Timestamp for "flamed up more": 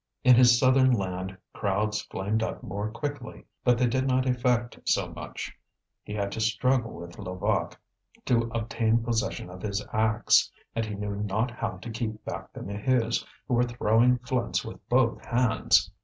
2.01-2.89